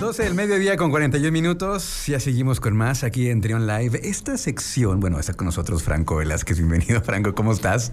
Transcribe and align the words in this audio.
12 0.00 0.22
del 0.22 0.34
mediodía 0.34 0.78
con 0.78 0.90
41 0.90 1.30
minutos. 1.30 2.06
Ya 2.06 2.18
seguimos 2.20 2.58
con 2.58 2.74
más 2.74 3.04
aquí 3.04 3.28
en 3.28 3.42
Trion 3.42 3.66
Live. 3.66 4.00
Esta 4.02 4.38
sección, 4.38 4.98
bueno, 4.98 5.20
está 5.20 5.34
con 5.34 5.44
nosotros 5.44 5.82
Franco 5.82 6.16
Velázquez. 6.16 6.56
Bienvenido, 6.56 7.02
Franco. 7.02 7.34
¿Cómo 7.34 7.52
estás? 7.52 7.92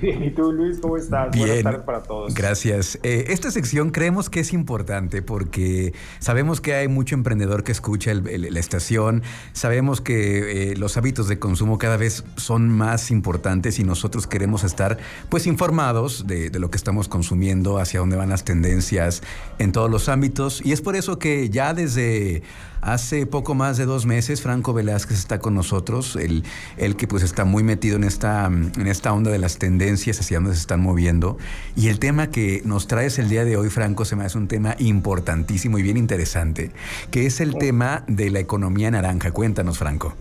Bien, 0.00 0.22
¿y 0.24 0.30
tú 0.30 0.52
Luis 0.52 0.78
cómo 0.80 0.96
estás? 0.96 1.30
Bien. 1.32 1.46
Buenas 1.46 1.62
tardes 1.64 1.82
para 1.82 2.02
todos. 2.02 2.34
Gracias. 2.34 2.98
Eh, 3.02 3.26
esta 3.28 3.50
sección 3.50 3.90
creemos 3.90 4.28
que 4.28 4.40
es 4.40 4.52
importante 4.52 5.22
porque 5.22 5.94
sabemos 6.18 6.60
que 6.60 6.74
hay 6.74 6.88
mucho 6.88 7.14
emprendedor 7.14 7.64
que 7.64 7.72
escucha 7.72 8.10
el- 8.10 8.26
el- 8.28 8.52
la 8.52 8.60
estación, 8.60 9.22
sabemos 9.52 10.00
que 10.00 10.72
eh, 10.72 10.76
los 10.76 10.96
hábitos 10.96 11.28
de 11.28 11.38
consumo 11.38 11.78
cada 11.78 11.96
vez 11.96 12.24
son 12.36 12.68
más 12.68 13.10
importantes 13.10 13.78
y 13.78 13.84
nosotros 13.84 14.26
queremos 14.26 14.64
estar 14.64 14.98
pues 15.28 15.46
informados 15.46 16.26
de, 16.26 16.50
de 16.50 16.58
lo 16.58 16.70
que 16.70 16.76
estamos 16.76 17.08
consumiendo, 17.08 17.78
hacia 17.78 18.00
dónde 18.00 18.16
van 18.16 18.28
las 18.28 18.44
tendencias 18.44 19.22
en 19.58 19.72
todos 19.72 19.90
los 19.90 20.08
ámbitos 20.08 20.60
y 20.64 20.72
es 20.72 20.80
por 20.82 20.96
eso 20.96 21.18
que 21.18 21.48
ya 21.48 21.72
desde 21.74 22.42
hace 22.82 23.26
poco 23.26 23.54
más 23.54 23.78
de 23.78 23.84
dos 23.86 24.06
meses 24.06 24.42
Franco 24.42 24.72
Velázquez 24.72 25.18
está 25.18 25.38
con 25.40 25.54
nosotros, 25.54 26.14
el, 26.16 26.44
el 26.76 26.94
que 26.96 27.08
pues 27.08 27.22
está 27.24 27.44
muy 27.44 27.64
metido 27.64 27.96
en 27.96 28.04
esta, 28.04 28.46
en 28.46 28.86
esta 28.86 29.12
onda 29.12 29.30
de 29.30 29.38
las 29.38 29.58
tendencias 29.58 29.85
hacia 29.94 30.38
dónde 30.38 30.54
se 30.54 30.60
están 30.60 30.80
moviendo. 30.80 31.38
Y 31.74 31.88
el 31.88 31.98
tema 31.98 32.30
que 32.30 32.62
nos 32.64 32.86
traes 32.86 33.18
el 33.18 33.28
día 33.28 33.44
de 33.44 33.56
hoy, 33.56 33.70
Franco, 33.70 34.04
se 34.04 34.16
me 34.16 34.24
hace 34.24 34.38
un 34.38 34.48
tema 34.48 34.76
importantísimo 34.78 35.78
y 35.78 35.82
bien 35.82 35.96
interesante, 35.96 36.72
que 37.10 37.26
es 37.26 37.40
el 37.40 37.56
tema 37.56 38.04
de 38.06 38.30
la 38.30 38.40
economía 38.40 38.90
naranja. 38.90 39.30
Cuéntanos, 39.32 39.78
Franco. 39.78 40.14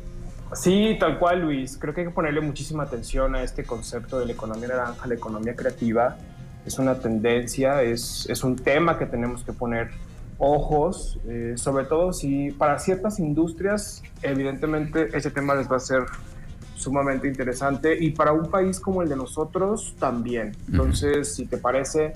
Sí, 0.54 0.96
tal 1.00 1.20
cual 1.20 1.42
Luis. 1.42 1.78
Creo 1.78 1.94
que 1.94 2.02
hay 2.02 2.08
que 2.08 2.14
ponerle 2.14 2.42
muchísima 2.42 2.84
atención 2.84 3.36
a 3.36 3.44
este 3.44 3.64
concepto 3.64 4.20
de 4.20 4.26
la 4.26 4.34
economía 4.34 4.70
naranja, 4.70 5.08
la 5.08 5.16
economía 5.16 5.56
creativa. 5.56 6.18
Es 6.66 6.80
una 6.80 6.95
tendencia, 6.95 7.82
es, 7.82 8.26
es 8.30 8.44
un 8.44 8.56
tema 8.56 8.98
que 8.98 9.06
tenemos 9.06 9.44
que 9.44 9.54
poner 9.54 9.92
ojos, 10.38 11.20
eh, 11.28 11.54
sobre 11.56 11.86
todo 11.86 12.12
si 12.12 12.52
para 12.52 12.80
ciertas 12.80 13.20
industrias, 13.20 14.04
evidentemente 14.22 15.09
ese 15.14 15.32
tema 15.32 15.56
les 15.56 15.72
va 15.72 15.78
a 15.78 15.80
ser 15.80 16.04
sumamente 16.76 17.28
interesante 17.28 17.98
y 18.00 18.12
para 18.12 18.31
un 18.34 18.50
país 18.52 18.80
como 18.80 19.02
el 19.02 19.09
de 19.09 19.16
nosotros 19.16 19.95
también. 20.00 20.56
Entonces, 20.70 21.34
si 21.36 21.45
te 21.48 21.58
parece, 21.58 22.14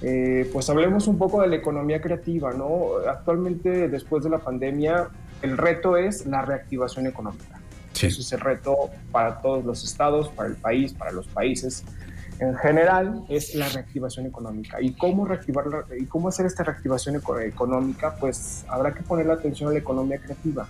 eh, 0.00 0.48
pues 0.52 0.68
hablemos 0.70 1.06
un 1.06 1.18
poco 1.18 1.40
de 1.42 1.48
la 1.48 1.56
economía 1.56 2.00
creativa, 2.00 2.52
¿no? 2.52 2.96
Actualmente, 3.08 3.88
después 3.88 4.24
de 4.24 4.30
la 4.30 4.38
pandemia, 4.38 5.08
el 5.42 5.56
reto 5.56 5.96
es 5.96 6.26
la 6.26 6.42
reactivación 6.42 7.06
económica. 7.06 7.60
Eso 8.00 8.20
es 8.20 8.32
el 8.32 8.40
reto 8.40 8.76
para 9.12 9.40
todos 9.40 9.64
los 9.64 9.84
estados, 9.84 10.28
para 10.30 10.48
el 10.48 10.56
país, 10.56 10.92
para 10.94 11.12
los 11.12 11.26
países. 11.28 11.84
En 12.40 12.54
general, 12.56 13.24
es 13.28 13.56
la 13.56 13.68
reactivación 13.68 14.24
económica. 14.26 14.80
¿Y 14.80 14.92
cómo, 14.92 15.26
reactivar 15.26 15.66
la- 15.66 15.84
y 15.98 16.06
cómo 16.06 16.28
hacer 16.28 16.46
esta 16.46 16.62
reactivación 16.62 17.16
eco- 17.16 17.40
económica? 17.40 18.14
Pues 18.14 18.64
habrá 18.68 18.94
que 18.94 19.02
poner 19.02 19.26
la 19.26 19.34
atención 19.34 19.70
a 19.70 19.72
la 19.72 19.80
economía 19.80 20.18
creativa, 20.18 20.68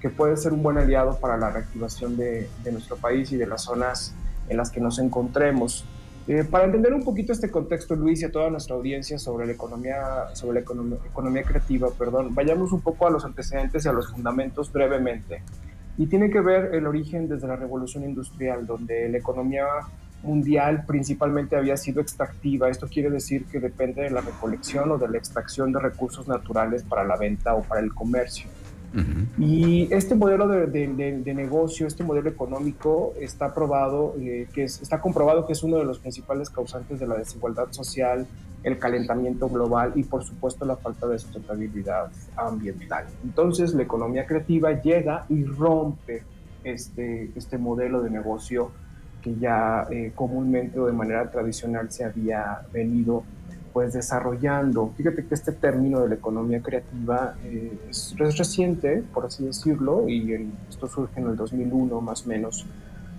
que 0.00 0.08
puede 0.08 0.36
ser 0.36 0.52
un 0.52 0.62
buen 0.62 0.78
aliado 0.78 1.18
para 1.18 1.36
la 1.36 1.50
reactivación 1.50 2.16
de, 2.16 2.48
nuestro 2.72 2.96
país 2.96 3.30
y 3.32 3.36
de 3.36 3.46
las 3.46 3.64
zonas 3.64 4.14
en 4.48 4.56
las 4.56 4.70
que 4.70 4.80
nos 4.80 4.98
encontremos. 4.98 5.84
Eh, 6.26 6.44
para 6.44 6.64
entender 6.64 6.94
un 6.94 7.02
poquito 7.02 7.32
este 7.32 7.50
contexto, 7.50 7.94
Luis, 7.94 8.22
y 8.22 8.24
a 8.24 8.32
toda 8.32 8.50
nuestra 8.50 8.76
audiencia 8.76 9.18
sobre 9.18 9.46
la 9.46 9.52
economía, 9.52 10.28
sobre 10.34 10.60
la 10.60 10.66
economía 11.06 11.42
creativa, 11.42 11.88
perdón, 11.98 12.34
vayamos 12.34 12.72
un 12.72 12.80
poco 12.80 13.06
a 13.06 13.10
los 13.10 13.24
antecedentes 13.24 13.84
y 13.84 13.88
a 13.88 13.92
los 13.92 14.10
fundamentos 14.10 14.72
brevemente. 14.72 15.42
Y 15.98 16.06
tiene 16.06 16.30
que 16.30 16.40
ver 16.40 16.74
el 16.74 16.86
origen 16.86 17.28
desde 17.28 17.46
la 17.46 17.56
revolución 17.56 18.04
industrial, 18.04 18.66
donde 18.66 19.08
la 19.08 19.18
economía 19.18 19.66
mundial 20.22 20.84
principalmente 20.86 21.56
había 21.56 21.76
sido 21.76 22.00
extractiva. 22.00 22.68
Esto 22.68 22.88
quiere 22.88 23.10
decir 23.10 23.46
que 23.46 23.58
depende 23.58 24.02
de 24.02 24.10
la 24.10 24.20
recolección 24.20 24.90
o 24.90 24.98
de 24.98 25.08
la 25.08 25.18
extracción 25.18 25.72
de 25.72 25.80
recursos 25.80 26.28
naturales 26.28 26.82
para 26.84 27.04
la 27.04 27.16
venta 27.16 27.54
o 27.54 27.62
para 27.62 27.80
el 27.80 27.92
comercio. 27.92 28.48
Y 29.38 29.88
este 29.92 30.14
modelo 30.14 30.48
de, 30.48 31.32
negocio, 31.34 31.86
este 31.86 32.02
modelo 32.02 32.28
económico 32.28 33.14
está 33.20 33.54
probado, 33.54 34.14
eh, 34.20 34.48
que 34.52 34.64
es- 34.64 34.82
está 34.82 35.00
comprobado 35.00 35.46
que 35.46 35.52
es 35.52 35.62
uno 35.62 35.76
de 35.78 35.84
los 35.84 35.98
principales 35.98 36.50
causantes 36.50 36.98
de 36.98 37.06
la 37.06 37.16
desigualdad 37.16 37.68
social, 37.70 38.26
el 38.62 38.78
calentamiento 38.78 39.48
global 39.48 39.92
y 39.94 40.02
por 40.02 40.22
supuesto 40.24 40.64
la 40.64 40.76
falta 40.76 41.06
de 41.06 41.18
sustentabilidad 41.18 42.10
ambiental. 42.36 43.06
Entonces 43.24 43.72
la 43.74 43.82
economía 43.82 44.26
creativa 44.26 44.72
llega 44.82 45.24
y 45.28 45.44
rompe 45.44 46.22
este, 46.64 47.30
este 47.36 47.56
modelo 47.56 48.02
de 48.02 48.10
negocio 48.10 48.70
que 49.22 49.34
ya 49.36 49.86
eh, 49.90 50.12
comúnmente 50.14 50.78
o 50.78 50.86
de 50.86 50.92
manera 50.92 51.30
tradicional 51.30 51.90
se 51.90 52.04
había 52.04 52.62
venido 52.72 53.22
pues 53.72 53.92
desarrollando. 53.92 54.92
Fíjate 54.96 55.24
que 55.24 55.34
este 55.34 55.52
término 55.52 56.00
de 56.00 56.08
la 56.08 56.14
economía 56.16 56.60
creativa 56.60 57.34
eh, 57.44 57.78
es, 57.88 58.14
reciente, 58.18 59.02
por 59.14 59.26
así 59.26 59.44
decirlo, 59.44 60.08
y 60.08 60.32
en- 60.34 60.52
esto 60.68 60.88
surge 60.88 61.20
en 61.20 61.28
el 61.28 61.36
2001 61.36 62.00
más 62.00 62.24
o 62.26 62.28
menos, 62.28 62.66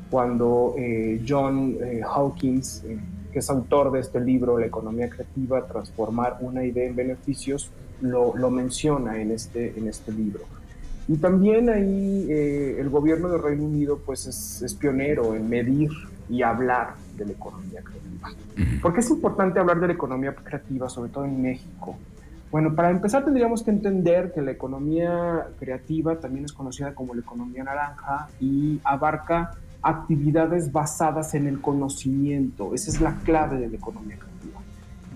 cuando 0.09 0.75
eh, 0.77 1.23
John 1.27 1.77
eh, 1.81 2.01
Hawkins, 2.03 2.83
eh, 2.85 2.99
que 3.31 3.39
es 3.39 3.49
autor 3.49 3.91
de 3.91 4.01
este 4.01 4.19
libro, 4.19 4.57
La 4.59 4.65
economía 4.65 5.09
creativa, 5.09 5.65
transformar 5.65 6.37
una 6.41 6.63
idea 6.65 6.85
en 6.87 6.95
beneficios, 6.95 7.71
lo, 8.01 8.35
lo 8.35 8.49
menciona 8.51 9.21
en 9.21 9.31
este, 9.31 9.77
en 9.77 9.87
este 9.87 10.11
libro. 10.11 10.41
Y 11.07 11.17
también 11.17 11.69
ahí 11.69 12.27
eh, 12.29 12.77
el 12.79 12.89
gobierno 12.89 13.29
del 13.29 13.41
Reino 13.41 13.63
Unido 13.63 13.99
pues 14.05 14.27
es, 14.27 14.61
es 14.61 14.73
pionero 14.73 15.35
en 15.35 15.49
medir 15.49 15.89
y 16.31 16.41
hablar 16.41 16.95
de 17.17 17.25
la 17.25 17.31
economía 17.33 17.81
creativa. 17.83 18.29
¿Por 18.81 18.93
qué 18.93 19.01
es 19.01 19.09
importante 19.09 19.59
hablar 19.59 19.79
de 19.79 19.87
la 19.87 19.93
economía 19.93 20.33
creativa, 20.33 20.89
sobre 20.89 21.11
todo 21.11 21.25
en 21.25 21.41
México? 21.41 21.97
Bueno, 22.51 22.73
para 22.75 22.89
empezar 22.89 23.23
tendríamos 23.23 23.63
que 23.63 23.71
entender 23.71 24.33
que 24.33 24.41
la 24.41 24.51
economía 24.51 25.47
creativa 25.59 26.19
también 26.19 26.45
es 26.45 26.53
conocida 26.53 26.95
como 26.95 27.13
la 27.13 27.21
economía 27.21 27.63
naranja 27.63 28.29
y 28.39 28.79
abarca 28.83 29.51
actividades 29.81 30.71
basadas 30.71 31.33
en 31.33 31.47
el 31.47 31.61
conocimiento. 31.61 32.73
Esa 32.73 32.89
es 32.89 33.01
la 33.01 33.15
clave 33.19 33.57
de 33.57 33.69
la 33.69 33.77
economía 33.77 34.17
creativa. 34.17 34.59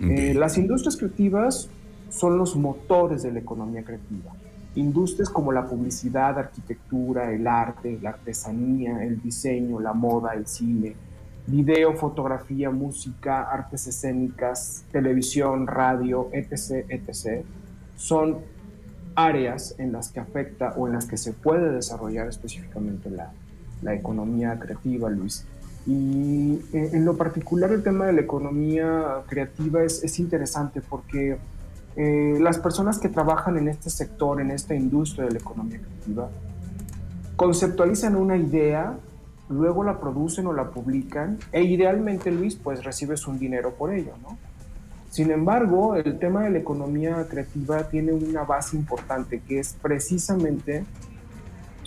Eh, 0.02 0.34
las 0.34 0.58
industrias 0.58 0.98
creativas 0.98 1.70
son 2.10 2.38
los 2.38 2.56
motores 2.56 3.24
de 3.24 3.32
la 3.32 3.40
economía 3.40 3.84
creativa. 3.84 4.32
Industrias 4.76 5.30
como 5.30 5.52
la 5.52 5.66
publicidad, 5.66 6.38
arquitectura, 6.38 7.32
el 7.32 7.48
arte, 7.48 8.00
la 8.02 8.10
artesanía, 8.10 9.04
el 9.04 9.22
diseño, 9.22 9.80
la 9.80 9.94
moda, 9.94 10.34
el 10.34 10.48
cine, 10.48 10.96
video, 11.48 11.94
fotografía, 11.94 12.72
música, 12.72 13.44
artes 13.44 13.88
escénicas, 13.88 14.84
televisión, 14.92 15.68
radio, 15.68 16.30
etc., 16.34 16.86
etc., 16.90 17.44
son 17.96 18.40
áreas 19.16 19.76
en 19.78 19.92
las 19.94 20.10
que 20.10 20.20
afecta 20.20 20.74
o 20.76 20.88
en 20.88 20.94
las 20.94 21.06
que 21.06 21.18
se 21.18 21.32
puede 21.32 21.72
desarrollar 21.72 22.28
específicamente 22.28 23.10
la, 23.10 23.32
la 23.82 23.94
economía 23.94 24.60
creativa, 24.60 25.10
Luis. 25.10 25.46
Y 25.88 26.60
eh, 26.74 26.90
en 26.94 27.06
lo 27.06 27.16
particular 27.16 27.72
el 27.72 27.84
tema 27.84 28.08
de 28.08 28.14
la 28.14 28.22
economía 28.22 29.22
creativa 29.28 29.84
es, 29.84 30.04
es 30.04 30.20
interesante 30.20 30.82
porque 30.82 31.38
eh, 31.96 32.38
las 32.42 32.58
personas 32.58 33.00
que 33.00 33.08
trabajan 33.08 33.58
en 33.58 33.68
este 33.68 33.90
sector, 33.90 34.42
en 34.42 34.52
esta 34.52 34.76
industria 34.76 35.26
de 35.26 35.32
la 35.32 35.40
economía 35.40 35.80
creativa, 35.80 36.30
conceptualizan 37.36 38.16
una 38.16 38.36
idea, 38.36 38.98
luego 39.50 39.84
la 39.84 40.00
producen 40.00 40.48
o 40.48 40.54
la 40.54 40.70
publican 40.72 41.38
e 41.52 41.64
idealmente, 41.64 42.32
Luis, 42.32 42.56
pues 42.56 42.84
recibes 42.84 43.28
un 43.28 43.40
dinero 43.40 43.74
por 43.74 43.94
ello, 43.94 44.14
¿no? 44.22 44.38
Sin 45.10 45.32
embargo, 45.32 45.96
el 45.96 46.20
tema 46.20 46.44
de 46.44 46.50
la 46.50 46.58
economía 46.58 47.26
creativa 47.30 47.88
tiene 47.88 48.12
una 48.12 48.44
base 48.44 48.76
importante 48.76 49.40
que 49.48 49.60
es 49.60 49.78
precisamente 49.82 50.84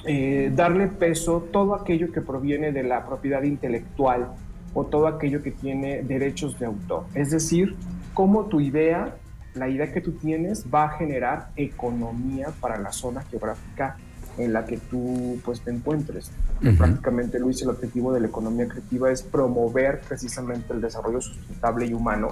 eh, 0.06 0.50
darle 0.54 0.86
peso 0.86 1.46
todo 1.52 1.74
aquello 1.74 2.10
que 2.10 2.22
proviene 2.22 2.72
de 2.72 2.84
la 2.84 3.04
propiedad 3.04 3.42
intelectual 3.42 4.32
o 4.72 4.84
todo 4.86 5.08
aquello 5.08 5.42
que 5.42 5.50
tiene 5.50 6.02
derechos 6.02 6.58
de 6.58 6.66
autor. 6.66 7.04
Es 7.14 7.30
decir, 7.30 7.76
cómo 8.14 8.46
tu 8.46 8.60
idea, 8.60 9.16
la 9.54 9.69
idea 9.69 9.92
que 9.92 10.00
tú 10.00 10.12
tienes 10.12 10.64
va 10.72 10.84
a 10.84 10.90
generar 10.90 11.50
economía 11.56 12.49
para 12.61 12.78
la 12.78 12.93
zona 12.93 13.22
geográfica 13.22 13.96
en 14.38 14.52
la 14.52 14.64
que 14.64 14.79
tú 14.79 15.38
pues 15.44 15.61
te 15.61 15.70
encuentres. 15.70 16.31
Uh 16.62 16.67
-huh. 16.67 16.79
Prácticamente, 16.79 17.38
Luis, 17.38 17.61
el 17.62 17.70
objetivo 17.70 18.12
de 18.12 18.20
la 18.20 18.29
economía 18.29 18.69
creativa 18.69 19.11
es 19.11 19.23
promover 19.23 20.00
precisamente 20.08 20.73
el 20.73 20.81
desarrollo 20.81 21.20
sustentable 21.20 21.87
y 21.87 21.93
humano 21.93 22.29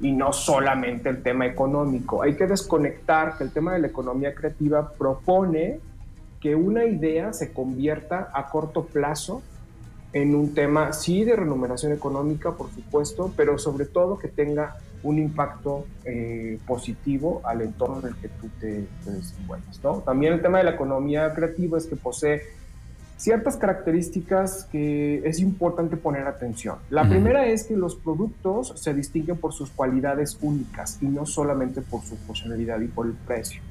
y 0.00 0.12
no 0.12 0.32
solamente 0.32 1.08
el 1.08 1.22
tema 1.22 1.46
económico. 1.46 2.22
Hay 2.22 2.36
que 2.36 2.46
desconectar 2.46 3.38
que 3.38 3.44
el 3.44 3.50
tema 3.50 3.72
de 3.72 3.80
la 3.80 3.86
economía 3.86 4.34
creativa 4.34 4.92
propone 4.92 5.80
que 6.40 6.54
una 6.54 6.84
idea 6.84 7.32
se 7.32 7.52
convierta 7.52 8.30
a 8.32 8.46
corto 8.46 8.84
plazo 8.84 9.42
en 10.12 10.34
un 10.34 10.54
tema, 10.54 10.92
sí, 10.92 11.24
de 11.24 11.36
remuneración 11.36 11.92
económica, 11.92 12.52
por 12.52 12.70
supuesto, 12.70 13.32
pero 13.36 13.58
sobre 13.58 13.86
todo 13.86 14.18
que 14.18 14.28
tenga 14.28 14.76
un 15.02 15.18
impacto 15.18 15.86
eh, 16.04 16.58
positivo 16.66 17.40
al 17.44 17.62
entorno 17.62 18.00
en 18.00 18.14
el 18.14 18.16
que 18.16 18.28
tú 18.28 18.48
te, 18.60 18.86
te 19.04 19.10
desenvuelves. 19.10 19.80
¿no? 19.82 19.98
También 19.98 20.34
el 20.34 20.42
tema 20.42 20.58
de 20.58 20.64
la 20.64 20.70
economía 20.72 21.32
creativa 21.34 21.78
es 21.78 21.86
que 21.86 21.96
posee 21.96 22.42
ciertas 23.16 23.56
características 23.56 24.68
que 24.70 25.22
es 25.24 25.40
importante 25.40 25.96
poner 25.96 26.26
atención. 26.26 26.76
La 26.90 27.02
uh 27.02 27.04
-huh. 27.06 27.10
primera 27.10 27.46
es 27.46 27.64
que 27.64 27.76
los 27.76 27.96
productos 27.96 28.74
se 28.76 28.92
distinguen 28.94 29.38
por 29.38 29.52
sus 29.52 29.70
cualidades 29.70 30.38
únicas 30.40 30.98
y 31.00 31.06
no 31.06 31.24
solamente 31.24 31.80
por 31.80 32.02
su 32.02 32.16
funcionalidad 32.16 32.80
y 32.80 32.88
por 32.88 33.06
el 33.06 33.14
precio. 33.14 33.62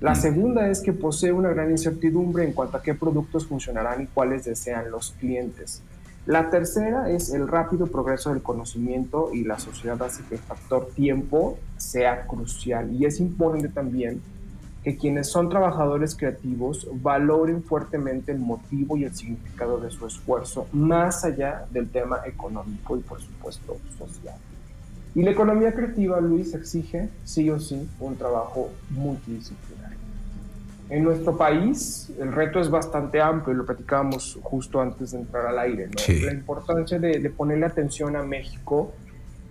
La 0.00 0.14
segunda 0.14 0.68
es 0.70 0.80
que 0.80 0.92
posee 0.92 1.32
una 1.32 1.48
gran 1.50 1.72
incertidumbre 1.72 2.44
en 2.44 2.52
cuanto 2.52 2.76
a 2.76 2.82
qué 2.82 2.94
productos 2.94 3.46
funcionarán 3.46 4.02
y 4.02 4.06
cuáles 4.06 4.44
desean 4.44 4.92
los 4.92 5.10
clientes. 5.18 5.82
La 6.28 6.50
tercera 6.50 7.10
es 7.10 7.30
el 7.30 7.48
rápido 7.48 7.86
progreso 7.86 8.28
del 8.28 8.42
conocimiento 8.42 9.30
y 9.32 9.44
la 9.44 9.58
sociedad 9.58 10.02
hace 10.02 10.22
que 10.24 10.34
el 10.34 10.40
factor 10.42 10.88
tiempo 10.94 11.58
sea 11.78 12.26
crucial. 12.26 12.92
Y 12.92 13.06
es 13.06 13.18
importante 13.18 13.70
también 13.70 14.20
que 14.84 14.98
quienes 14.98 15.28
son 15.28 15.48
trabajadores 15.48 16.14
creativos 16.14 16.86
valoren 17.00 17.62
fuertemente 17.62 18.30
el 18.30 18.40
motivo 18.40 18.98
y 18.98 19.04
el 19.04 19.14
significado 19.14 19.80
de 19.80 19.90
su 19.90 20.06
esfuerzo, 20.06 20.66
más 20.70 21.24
allá 21.24 21.64
del 21.70 21.88
tema 21.88 22.20
económico 22.26 22.98
y 22.98 23.00
por 23.00 23.22
supuesto 23.22 23.78
social. 23.96 24.36
Y 25.14 25.22
la 25.22 25.30
economía 25.30 25.72
creativa, 25.72 26.20
Luis, 26.20 26.52
exige 26.52 27.08
sí 27.24 27.48
o 27.48 27.58
sí 27.58 27.88
un 28.00 28.16
trabajo 28.16 28.68
multidisciplinario. 28.90 30.07
En 30.90 31.04
nuestro 31.04 31.36
país 31.36 32.10
el 32.18 32.32
reto 32.32 32.60
es 32.60 32.70
bastante 32.70 33.20
amplio, 33.20 33.54
lo 33.54 33.66
platicábamos 33.66 34.38
justo 34.42 34.80
antes 34.80 35.10
de 35.10 35.18
entrar 35.18 35.46
al 35.46 35.58
aire, 35.58 35.88
La 36.24 36.32
importancia 36.32 36.98
de, 36.98 37.30
ponerle 37.30 37.66
atención 37.66 38.16
a 38.16 38.22
México. 38.22 38.92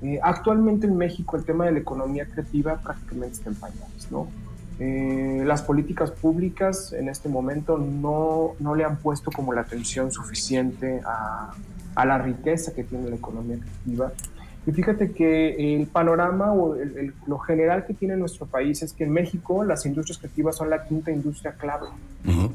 Eh, 0.01 0.19
actualmente 0.21 0.87
en 0.87 0.95
México 0.95 1.37
el 1.37 1.43
tema 1.43 1.65
de 1.65 1.71
la 1.71 1.79
economía 1.79 2.25
creativa 2.25 2.77
prácticamente 2.77 3.37
está 3.37 3.49
en 3.49 3.55
pañales, 3.55 4.11
¿no? 4.11 4.27
Eh, 4.79 5.41
las 5.43 5.63
políticas 5.63 6.11
públicas 6.11 6.93
en 6.93 7.09
este 7.09 7.29
momento 7.29 7.79
no, 7.79 8.53
no, 8.59 8.75
le 8.75 8.83
han 8.83 8.97
puesto 8.97 9.31
como 9.31 9.53
la 9.53 9.61
atención 9.61 10.11
suficiente 10.11 11.01
a, 11.03 11.51
a 11.95 12.05
la 12.05 12.19
riqueza 12.19 12.75
que 12.75 12.83
tiene 12.83 13.09
la 13.09 13.15
economía 13.15 13.57
creativa 13.57 14.11
y 14.67 14.71
fíjate 14.73 15.13
que 15.13 15.77
el 15.77 15.87
panorama 15.87 16.51
o 16.51 16.75
lo 17.25 17.39
general 17.39 17.85
que 17.85 17.93
tiene 17.93 18.17
nuestro 18.17 18.45
país 18.47 18.83
es 18.83 18.91
que 18.91 19.05
en 19.05 19.11
México 19.11 19.63
las 19.63 19.85
industrias 19.85 20.17
creativas 20.17 20.57
son 20.57 20.69
la 20.69 20.83
quinta 20.83 21.09
industria 21.09 21.53
clave, 21.53 21.87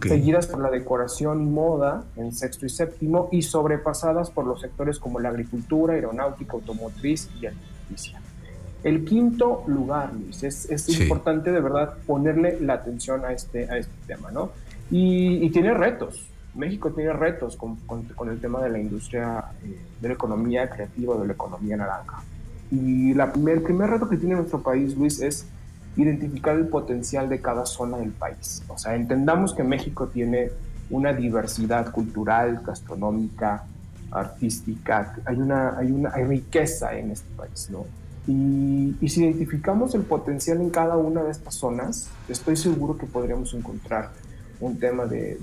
seguidas 0.06 0.46
por 0.46 0.60
la 0.60 0.70
decoración 0.70 1.40
y 1.40 1.46
moda 1.46 2.04
en 2.16 2.32
sexto 2.32 2.66
y 2.66 2.68
séptimo 2.68 3.30
y 3.32 3.40
sobrepasadas 3.40 4.30
por 4.30 4.46
los 4.46 4.60
sectores 4.60 4.98
como 4.98 5.20
la 5.20 5.30
agricultura, 5.30 5.94
aeronáutica, 5.94 6.52
automotriz 6.52 7.30
y 7.40 7.46
alimenticia. 7.46 8.20
El 8.84 9.06
quinto 9.06 9.64
lugar, 9.66 10.12
Luis, 10.12 10.42
es, 10.42 10.70
es 10.70 11.00
importante 11.00 11.50
de 11.50 11.60
verdad 11.60 11.94
ponerle 12.06 12.60
la 12.60 12.74
atención 12.74 13.24
a 13.24 13.32
este, 13.32 13.70
a 13.70 13.78
este 13.78 13.94
tema, 14.06 14.30
¿no? 14.30 14.50
Y, 14.90 15.42
y 15.42 15.48
tiene 15.48 15.72
retos, 15.72 16.26
México 16.54 16.90
tiene 16.90 17.12
retos 17.12 17.56
con, 17.56 17.76
con, 17.76 18.28
el 18.28 18.40
tema 18.40 18.62
de 18.62 18.70
la 18.70 18.78
industria, 18.78 19.44
eh, 19.64 19.78
de 20.00 20.08
la 20.08 20.14
economía 20.14 20.68
creativa, 20.68 21.16
de 21.16 21.26
la 21.26 21.32
economía 21.32 21.76
naranja. 21.76 22.22
Y 22.70 23.14
la 23.14 23.24
el 23.24 23.62
primer 23.62 23.90
reto 23.90 24.08
que 24.08 24.16
tiene 24.16 24.34
nuestro 24.34 24.62
país, 24.62 24.96
Luis, 24.96 25.20
es 25.20 25.46
identificar 25.96 26.56
el 26.56 26.68
potencial 26.68 27.28
de 27.28 27.40
cada 27.40 27.66
zona 27.66 27.98
del 27.98 28.10
país. 28.10 28.62
O 28.68 28.78
sea, 28.78 28.94
entendamos 28.94 29.54
que 29.54 29.62
México 29.62 30.08
tiene 30.08 30.50
una 30.90 31.12
diversidad 31.12 31.90
cultural, 31.90 32.62
gastronómica, 32.64 33.64
artística, 34.10 35.16
hay 35.24 35.36
una, 35.36 35.78
hay 35.78 35.90
una 35.90 36.12
hay 36.12 36.24
riqueza 36.24 36.94
en 36.94 37.10
este 37.10 37.28
país, 37.34 37.68
¿no? 37.70 37.86
Y, 38.26 38.94
y, 39.00 39.08
si 39.08 39.24
identificamos 39.24 39.96
el 39.96 40.02
potencial 40.02 40.60
en 40.60 40.70
cada 40.70 40.96
una 40.96 41.24
de 41.24 41.32
estas 41.32 41.54
zonas, 41.54 42.08
estoy 42.28 42.56
seguro 42.56 42.96
que 42.96 43.06
podríamos 43.06 43.52
encontrar 43.52 44.10
un 44.62 44.78
tema 44.78 45.06
de, 45.06 45.36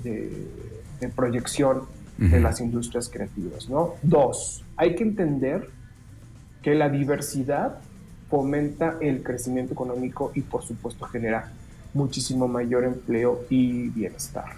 de 1.00 1.08
proyección 1.08 1.82
de 2.18 2.38
las 2.38 2.60
industrias 2.60 3.08
creativas. 3.08 3.68
¿no? 3.70 3.94
Dos, 4.02 4.62
hay 4.76 4.94
que 4.94 5.04
entender 5.04 5.70
que 6.62 6.74
la 6.74 6.90
diversidad 6.90 7.78
fomenta 8.28 8.98
el 9.00 9.22
crecimiento 9.22 9.72
económico 9.72 10.30
y 10.34 10.42
por 10.42 10.62
supuesto 10.62 11.06
genera 11.06 11.50
muchísimo 11.94 12.46
mayor 12.46 12.84
empleo 12.84 13.44
y 13.48 13.88
bienestar. 13.88 14.52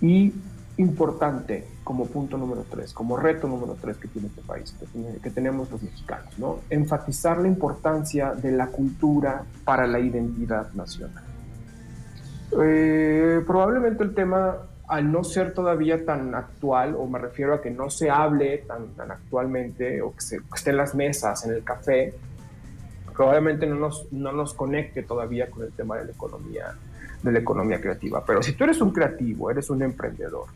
Y 0.00 0.32
importante 0.76 1.66
como 1.82 2.06
punto 2.06 2.38
número 2.38 2.64
tres, 2.70 2.92
como 2.92 3.16
reto 3.16 3.48
número 3.48 3.76
tres 3.80 3.96
que 3.96 4.06
tiene 4.06 4.28
este 4.28 4.42
país, 4.42 4.72
que, 5.20 5.30
tenemos 5.30 5.68
los 5.72 5.82
mexicanos, 5.82 6.38
¿no? 6.38 6.60
enfatizar 6.70 7.38
la 7.38 7.48
importancia 7.48 8.34
de 8.34 8.52
la 8.52 8.68
cultura 8.68 9.42
para 9.64 9.88
la 9.88 9.98
identidad 9.98 10.72
nacional. 10.74 11.24
Eh, 12.52 13.42
probablemente 13.46 14.02
el 14.02 14.14
tema 14.14 14.56
al 14.88 15.12
no 15.12 15.22
ser 15.22 15.52
todavía 15.52 16.04
tan 16.04 16.34
actual, 16.34 16.94
o 16.96 17.06
me 17.06 17.18
refiero 17.18 17.54
a 17.54 17.60
que 17.60 17.70
no 17.70 17.90
se 17.90 18.08
hable 18.10 18.58
tan, 18.58 18.88
tan 18.94 19.10
actualmente, 19.10 20.00
o 20.00 20.14
que, 20.14 20.20
se, 20.22 20.38
esté 20.54 20.70
en 20.70 20.78
las 20.78 20.94
mesas, 20.94 21.44
en 21.44 21.52
el 21.52 21.62
café, 21.62 22.14
probablemente 23.14 23.66
no 23.66 23.74
nos, 23.74 24.10
no 24.12 24.32
nos 24.32 24.54
conecte 24.54 25.02
todavía 25.02 25.50
con 25.50 25.64
el 25.64 25.72
tema 25.72 25.98
de 25.98 26.06
la 26.06 26.12
economía, 26.12 26.74
de 27.22 27.32
la 27.32 27.38
economía 27.38 27.80
creativa. 27.80 28.24
Pero 28.24 28.42
si 28.42 28.54
tú 28.54 28.64
eres 28.64 28.80
un 28.80 28.92
creativo, 28.92 29.50
eres 29.50 29.68
un 29.68 29.82
emprendedor, 29.82 30.46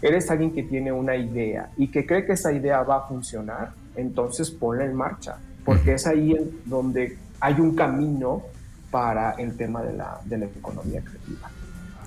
eres 0.00 0.30
alguien 0.30 0.52
que 0.52 0.62
tiene 0.62 0.92
una 0.92 1.16
idea 1.16 1.70
y 1.76 1.88
que 1.88 2.06
cree 2.06 2.24
que 2.24 2.32
esa 2.32 2.52
idea 2.52 2.82
va 2.82 2.98
a 2.98 3.08
funcionar, 3.08 3.72
entonces 3.96 4.52
ponla 4.52 4.84
en 4.84 4.94
marcha, 4.94 5.38
porque 5.64 5.94
es 5.94 6.06
ahí 6.06 6.36
donde 6.64 7.18
hay 7.40 7.54
un 7.58 7.74
camino 7.74 8.44
para 8.90 9.32
el 9.32 9.56
tema 9.56 9.82
de 9.82 9.92
la, 9.92 10.20
de 10.24 10.38
la 10.38 10.46
economía 10.46 11.02
creativa 11.02 11.50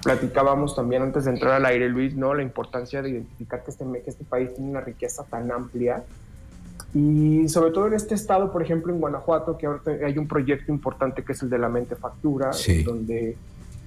platicábamos 0.03 0.75
también 0.75 1.01
antes 1.01 1.25
de 1.25 1.31
entrar 1.31 1.53
al 1.53 1.65
aire, 1.65 1.89
Luis, 1.89 2.15
¿no? 2.15 2.33
La 2.33 2.44
importancia 2.44 3.01
de 3.01 3.09
identificar 3.09 3.63
que 3.63 3.71
este, 3.71 3.85
que 3.85 4.09
este 4.09 4.24
país 4.25 4.53
tiene 4.53 4.69
una 4.69 4.81
riqueza 4.81 5.24
tan 5.24 5.51
amplia. 5.51 6.03
Y 6.94 7.47
sobre 7.47 7.71
todo 7.71 7.88
en 7.88 7.94
este 7.94 8.13
estado, 8.13 8.51
por 8.51 8.62
ejemplo, 8.62 8.94
en 8.94 9.00
Guanajuato, 9.00 9.57
que 9.57 9.65
ahora 9.65 9.81
hay 10.06 10.18
un 10.18 10.27
proyecto 10.27 10.71
importante 10.71 11.24
que 11.24 11.31
es 11.31 11.41
el 11.41 11.50
de 11.50 11.57
la 11.57 11.69
mente 11.69 11.95
factura, 11.95 12.51
donde 12.86 13.38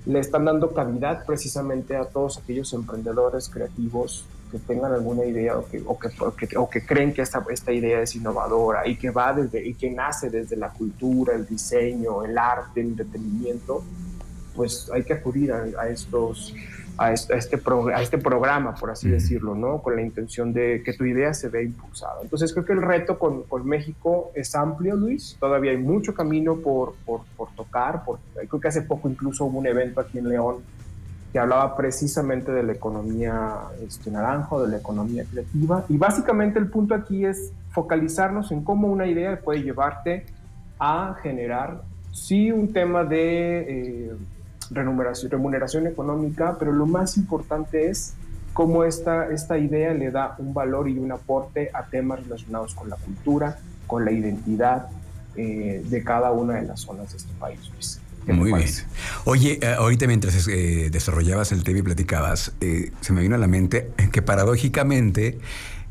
le 0.07 0.19
están 0.19 0.45
dando 0.45 0.73
cavidad 0.73 1.25
precisamente 1.25 1.97
a 1.97 2.05
todos 2.07 2.39
aquellos 2.39 2.73
emprendedores 2.73 3.49
creativos 3.49 4.25
que 4.59 4.67
tengan 4.67 4.93
alguna 4.93 5.25
idea 5.25 5.59
o 5.59 5.67
que, 5.67 5.83
o 5.85 5.99
que, 5.99 6.57
o 6.57 6.71
que, 6.71 6.87
creen 6.87 7.13
que 7.13 7.23
esta, 7.23 7.45
esta 7.51 7.73
idea 7.73 8.01
es 8.01 8.15
innovadora 8.15 8.87
y 8.87 8.97
que 8.97 9.11
va 9.11 9.33
desde 9.33 9.67
y 9.67 9.75
que 9.75 9.91
nace 9.91 10.31
desde 10.31 10.57
la 10.57 10.71
cultura, 10.71 11.35
el 11.35 11.47
diseño, 11.47 12.25
el 12.25 12.37
arte, 12.37 12.81
el 12.81 12.89
entretenimiento 12.89 13.85
pues 14.57 14.91
hay 14.93 15.05
que 15.05 15.13
acudir 15.13 15.53
a, 15.53 15.89
estos 15.89 16.55
a 16.99 17.13
este, 17.13 17.35
a 17.35 17.37
este, 18.01 18.19
programa, 18.19 18.75
por 18.75 18.91
así 18.91 19.11
decirlo, 19.11 19.55
¿no? 19.55 19.83
Con 19.83 19.97
la 19.97 20.03
intención 20.03 20.55
de 20.55 20.83
que 20.83 20.95
tu 20.95 21.05
idea 21.05 21.35
se 21.35 21.51
vea 21.51 21.63
impulsada. 21.63 22.23
Entonces 22.23 22.55
creo 22.55 22.65
que 22.65 22.73
el 22.73 22.81
reto 22.81 23.19
con, 23.19 23.43
con 23.43 23.67
México 23.69 24.33
es 24.35 24.55
amplio, 24.55 24.97
Luis. 24.97 25.37
Todavía 25.39 25.73
hay 25.73 25.77
mucho 25.77 26.15
camino 26.15 26.57
por, 26.57 26.95
por, 27.05 27.21
por 27.37 27.55
tocar. 27.55 28.03
Por, 28.03 28.19
creo 28.35 28.61
que 28.61 28.69
hace 28.69 28.81
poco 28.81 29.11
incluso 29.11 29.45
hubo 29.45 29.59
un 29.59 29.67
evento 29.67 30.01
aquí 30.01 30.19
en 30.19 30.31
León 30.31 30.57
que 31.37 31.41
hablaba 31.41 31.77
precisamente 31.77 32.51
de 32.51 32.63
la 32.63 32.73
economía 32.73 33.57
este, 33.87 34.11
naranja, 34.11 34.57
de 34.61 34.69
la 34.69 34.79
economía 34.79 35.23
creativa. 35.31 35.85
Y 35.87 35.99
básicamente 35.99 36.59
el 36.59 36.69
punto 36.71 36.95
aquí 36.95 37.27
es 37.27 37.53
focalizarnos 37.73 38.53
en 38.53 38.65
cómo 38.65 38.89
una 38.89 39.07
idea 39.07 39.39
puede 39.39 39.63
llevarte 39.63 40.25
a 40.79 41.15
generar, 41.23 41.83
sí, 42.11 42.51
un 42.51 42.73
tema 42.73 43.05
de... 43.05 43.67
Eh, 43.69 44.17
remuneración, 44.71 45.31
remuneración 45.31 45.87
económica, 45.87 46.57
pero 46.59 46.73
lo 46.73 46.87
más 46.87 47.19
importante 47.19 47.91
es 47.91 48.15
cómo 48.55 48.85
esta, 48.85 49.31
esta 49.31 49.59
idea 49.59 49.93
le 49.93 50.11
da 50.11 50.37
un 50.39 50.55
valor 50.55 50.89
y 50.89 50.99
un 50.99 51.13
aporte 51.13 51.71
a 51.75 51.85
temas 51.85 52.23
relacionados 52.23 52.75
con 52.75 52.89
la 52.89 52.97
cultura, 52.97 53.59
con 53.87 54.07
la 54.07 54.11
identidad 54.11 54.89
eh, 55.37 55.85
de 55.87 56.03
cada 56.03 56.33
una 56.33 56.55
de 56.55 56.63
las 56.63 56.81
zonas 56.81 57.11
de 57.11 57.19
este 57.19 57.33
país. 57.39 58.01
Muy 58.27 58.53
bien. 58.53 58.69
Oye, 59.25 59.59
eh, 59.63 59.75
ahorita 59.79 60.07
mientras 60.07 60.49
eh, 60.49 60.89
desarrollabas 60.91 61.53
el 61.53 61.63
tema 61.63 61.79
y 61.79 61.83
platicabas, 61.83 62.53
se 63.01 63.13
me 63.13 63.23
vino 63.23 63.35
a 63.35 63.39
la 63.39 63.47
mente 63.47 63.91
que 64.11 64.23
paradójicamente 64.23 65.39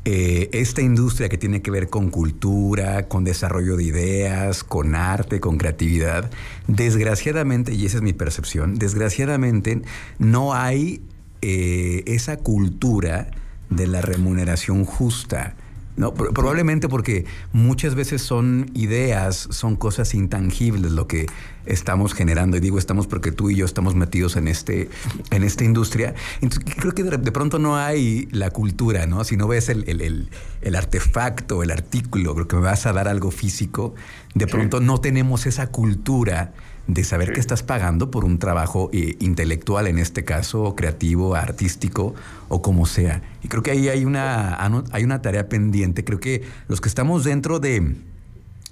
eh, 0.08 0.52
esta 0.54 0.84
industria 0.84 1.30
que 1.30 1.40
tiene 1.40 1.64
que 1.64 1.72
ver 1.72 1.90
con 1.90 2.12
cultura, 2.12 3.08
con 3.08 3.24
desarrollo 3.24 3.76
de 3.76 3.86
ideas, 3.86 4.64
con 4.64 4.94
arte, 4.94 5.40
con 5.40 5.58
creatividad, 5.58 6.30
desgraciadamente, 6.68 7.74
y 7.74 7.88
esa 7.88 7.98
es 7.98 8.04
mi 8.04 8.14
percepción, 8.14 8.76
desgraciadamente 8.76 9.82
no 10.20 10.54
hay 10.54 11.02
eh, 11.42 12.04
esa 12.06 12.38
cultura 12.38 13.32
de 13.72 13.88
la 13.88 14.02
remuneración 14.02 14.86
justa. 14.86 15.56
No, 15.98 16.14
probablemente 16.14 16.90
porque 16.90 17.26
muchas 17.54 17.96
veces 17.96 18.22
son 18.22 18.70
ideas, 18.74 19.48
son 19.52 19.78
cosas 19.78 20.14
intangibles 20.14 20.92
lo 20.92 21.08
que 21.08 21.26
estamos 21.66 22.14
generando. 22.14 22.58
Y 22.58 22.60
digo 22.60 22.78
estamos 22.78 23.08
porque 23.08 23.32
tú 23.32 23.50
y 23.50 23.56
yo 23.56 23.66
estamos 23.66 23.96
metidos 23.96 24.36
en, 24.36 24.50
este, 24.50 24.90
en 25.32 25.44
esta 25.44 25.64
industria. 25.64 26.14
Entonces 26.42 26.76
creo 26.76 26.94
que 26.94 27.04
de, 27.04 27.32
pronto 27.32 27.60
no 27.60 27.78
hay 27.78 28.28
la 28.32 28.50
cultura, 28.50 29.06
¿no? 29.06 29.24
Si 29.24 29.38
no 29.38 29.48
ves 29.48 29.70
el, 29.70 29.88
el, 29.88 30.30
el, 30.62 30.76
artefacto, 30.76 31.64
el 31.64 31.72
artículo, 31.72 32.34
creo 32.36 32.48
que 32.48 32.58
me 32.58 32.64
vas 32.64 32.86
a 32.86 32.92
dar 32.92 33.08
algo 33.08 33.32
físico, 33.32 33.96
de 34.34 34.48
pronto 34.48 34.82
no 34.82 35.00
tenemos 35.00 35.46
esa 35.46 35.68
cultura 35.68 36.54
de 36.88 37.04
saber 37.04 37.34
que 37.34 37.40
estás 37.40 37.64
pagando 37.64 38.12
por 38.12 38.26
un 38.26 38.38
trabajo 38.38 38.90
eh, 38.94 39.16
intelectual, 39.20 39.88
en 39.88 39.98
este 39.98 40.24
caso 40.24 40.76
creativo, 40.76 41.36
artístico 41.36 42.14
o 42.48 42.62
como 42.62 42.86
sea. 42.86 43.22
Y 43.42 43.48
creo 43.48 43.64
que 43.64 43.72
ahí 43.72 43.90
hay 43.90 44.06
una, 44.06 44.58
hay 44.92 45.04
una 45.04 45.22
tarea 45.22 45.50
pendiente. 45.50 46.04
Creo 46.04 46.20
que 46.20 46.44
los 46.68 46.82
que 46.82 46.90
estamos 46.90 47.24
dentro 47.24 47.60
de 47.60 47.96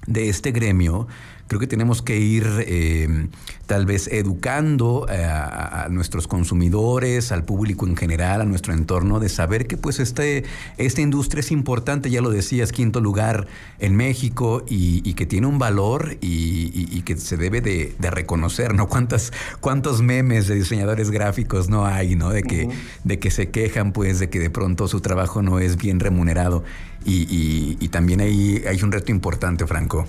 de 0.07 0.29
este 0.29 0.51
gremio, 0.51 1.07
creo 1.47 1.59
que 1.59 1.67
tenemos 1.67 2.01
que 2.01 2.17
ir 2.17 2.45
eh, 2.59 3.27
tal 3.65 3.85
vez 3.85 4.07
educando 4.07 5.05
eh, 5.09 5.23
a, 5.23 5.87
nuestros 5.89 6.27
consumidores, 6.27 7.31
al 7.31 7.43
público 7.43 7.85
en 7.87 7.95
general, 7.95 8.41
a 8.41 8.45
nuestro 8.45 8.73
entorno, 8.73 9.19
de 9.19 9.29
saber 9.29 9.67
que 9.67 9.77
pues 9.77 9.99
este, 9.99 10.43
esta 10.77 11.01
industria 11.01 11.41
es 11.41 11.51
importante, 11.51 12.09
ya 12.09 12.21
lo 12.21 12.29
decías, 12.29 12.71
quinto 12.71 13.01
lugar 13.01 13.47
en 13.79 13.95
México 13.95 14.63
y, 14.67 15.13
que 15.13 15.25
tiene 15.25 15.47
un 15.47 15.59
valor 15.59 16.17
y, 16.21 17.01
que 17.03 17.17
se 17.17 17.37
debe 17.37 17.61
de, 17.61 17.95
reconocer, 17.99 18.73
¿no? 18.73 18.87
¿Cuántas, 18.87 19.31
¿Cuántos 19.59 20.01
memes 20.01 20.47
de 20.47 20.55
diseñadores 20.55 21.09
gráficos 21.11 21.69
no 21.69 21.85
hay, 21.85 22.15
¿no? 22.15 22.29
De 22.29 22.43
que, 22.43 22.69
de 23.03 23.19
que 23.19 23.31
se 23.31 23.49
quejan 23.49 23.91
pues 23.91 24.19
de 24.19 24.29
que 24.29 24.39
de 24.39 24.49
pronto 24.49 24.87
su 24.87 25.01
trabajo 25.01 25.41
no 25.41 25.59
es 25.59 25.77
bien 25.77 25.99
remunerado 25.99 26.63
y, 27.05 27.87
también 27.89 28.21
hay, 28.21 28.63
hay 28.67 28.81
un 28.81 28.91
reto 28.91 29.11
importante, 29.11 29.67
Franco. 29.67 30.07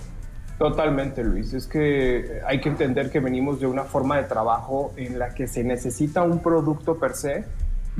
Totalmente, 0.64 1.22
Luis. 1.22 1.52
Es 1.52 1.66
que 1.66 2.40
hay 2.46 2.58
que 2.58 2.70
entender 2.70 3.10
que 3.10 3.20
venimos 3.20 3.60
de 3.60 3.66
una 3.66 3.84
forma 3.84 4.16
de 4.16 4.22
trabajo 4.22 4.94
en 4.96 5.18
la 5.18 5.34
que 5.34 5.46
se 5.46 5.62
necesita 5.62 6.22
un 6.22 6.38
producto 6.38 6.98
per 6.98 7.12
se 7.12 7.44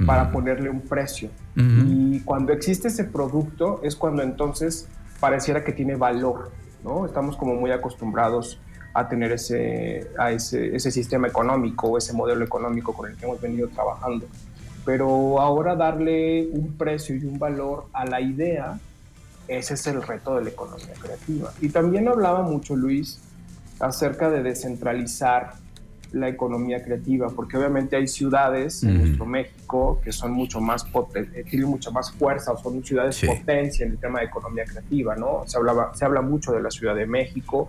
para 0.07 0.31
ponerle 0.31 0.71
un 0.71 0.81
precio. 0.81 1.29
Y 1.55 2.21
cuando 2.21 2.55
existe 2.55 2.89
ese 2.89 3.05
producto 3.05 3.83
es 3.83 3.95
cuando 3.95 4.23
entonces 4.23 4.89
pareciera 5.21 5.63
que 5.63 5.73
tiene 5.73 5.97
valor, 5.97 6.53
¿no? 6.83 7.05
Estamos 7.05 7.37
como 7.37 7.55
muy 7.55 7.71
acostumbrados 7.71 8.59
a 8.95 9.11
tener 9.11 9.33
ese, 9.33 10.09
a 10.19 10.33
ese, 10.33 10.75
ese 10.75 10.91
sistema 10.91 11.29
económico 11.29 11.89
o 11.89 11.99
ese 11.99 12.15
modelo 12.15 12.47
económico 12.47 12.95
con 12.95 13.11
el 13.11 13.17
que 13.19 13.27
hemos 13.27 13.43
venido 13.43 13.69
trabajando. 13.69 14.25
Pero 14.87 15.39
ahora 15.39 15.77
darle 15.77 16.49
un 16.51 16.79
precio 16.79 17.15
y 17.15 17.27
un 17.27 17.39
valor 17.39 17.89
a 17.93 18.07
la 18.07 18.23
idea 18.23 18.81
ese 19.49 19.75
es 19.75 19.87
el 19.87 20.03
reto 20.03 20.37
de 20.37 20.45
la 20.45 20.51
economía 20.51 20.95
creativa. 21.01 21.53
Y 21.61 21.69
también 21.69 22.09
hablaba 22.09 22.43
mucho 22.43 22.77
Luis 22.77 23.21
acerca 23.81 24.31
de 24.31 24.43
descentralizar 24.43 25.55
la 26.15 26.29
economía 26.29 26.83
creativa, 26.83 27.29
porque 27.29 27.57
obviamente 27.57 27.97
hay 27.97 28.07
ciudades 28.07 28.83
en 28.85 28.99
nuestro 28.99 29.27
México 29.27 30.01
que 30.03 30.13
son 30.13 30.33
mucho 30.33 30.61
más 30.61 30.87
eh, 31.15 31.45
tienen 31.51 31.69
mucha 31.69 31.91
más 31.91 32.13
fuerza 32.13 32.53
o 32.53 32.57
son 32.57 32.85
ciudades 32.85 33.21
potencia 33.21 33.85
en 33.85 33.93
el 33.93 33.99
tema 33.99 34.21
de 34.21 34.27
economía 34.27 34.65
creativa, 34.65 35.17
¿no? 35.17 35.43
Se, 35.47 35.57
hablaba, 35.57 35.93
se 35.95 36.05
habla 36.05 36.23
mucho 36.23 36.53
de 36.53 36.63
la 36.63 36.71
Ciudad 36.71 36.95
de 36.95 37.07
México, 37.07 37.69